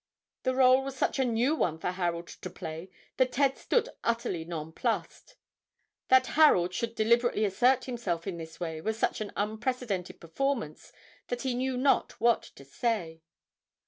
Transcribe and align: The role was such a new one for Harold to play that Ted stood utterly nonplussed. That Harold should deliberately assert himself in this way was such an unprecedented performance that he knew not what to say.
The 0.41 0.55
role 0.55 0.83
was 0.83 0.95
such 0.97 1.19
a 1.19 1.23
new 1.25 1.55
one 1.55 1.77
for 1.77 1.91
Harold 1.91 2.25
to 2.27 2.49
play 2.49 2.89
that 3.17 3.33
Ted 3.33 3.55
stood 3.59 3.87
utterly 4.03 4.43
nonplussed. 4.43 5.35
That 6.07 6.25
Harold 6.33 6.73
should 6.73 6.95
deliberately 6.95 7.45
assert 7.45 7.85
himself 7.85 8.25
in 8.25 8.37
this 8.39 8.59
way 8.59 8.81
was 8.81 8.97
such 8.97 9.21
an 9.21 9.31
unprecedented 9.35 10.19
performance 10.19 10.91
that 11.27 11.43
he 11.43 11.53
knew 11.53 11.77
not 11.77 12.13
what 12.19 12.41
to 12.41 12.65
say. 12.65 13.21